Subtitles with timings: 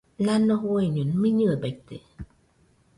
[0.25, 1.97] Nano fueño miñɨe baite.